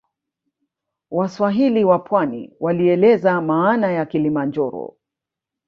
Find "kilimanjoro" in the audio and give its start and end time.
4.05-4.97